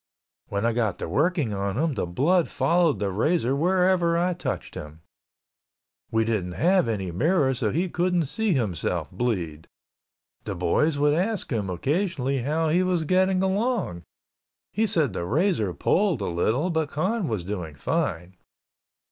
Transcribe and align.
When 0.47 0.65
I 0.65 0.73
got 0.73 0.97
to 0.97 1.07
working 1.07 1.53
on 1.53 1.77
him, 1.77 1.93
the 1.93 2.07
blood 2.07 2.47
followed 2.49 2.97
the 2.97 3.11
razor 3.11 3.55
wherever 3.55 4.17
I 4.17 4.33
touched 4.33 4.73
him. 4.73 5.01
We 6.09 6.25
didn't 6.25 6.53
have 6.53 6.87
any 6.87 7.11
mirror 7.11 7.53
so 7.53 7.69
he 7.69 7.87
couldn't 7.87 8.25
see 8.25 8.53
himself 8.53 9.11
bleed. 9.11 9.67
The 10.45 10.55
boys 10.55 10.97
would 10.97 11.13
ask 11.13 11.51
him 11.53 11.69
occasionally 11.69 12.39
how 12.39 12.69
he 12.69 12.81
was 12.81 13.03
getting 13.03 13.43
along, 13.43 14.01
he 14.73 14.87
said 14.87 15.13
the 15.13 15.23
razor 15.23 15.71
pulled 15.71 16.21
a 16.21 16.25
little 16.29 16.71
but 16.71 16.89
Con 16.89 17.27
was 17.27 17.43
doing 17.43 17.75
fine. 17.75 18.37